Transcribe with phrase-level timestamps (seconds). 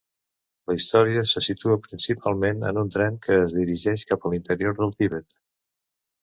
[0.69, 4.97] La història se situa principalment en un tren que es dirigeix cap a l'interior del
[4.97, 5.39] Tibet.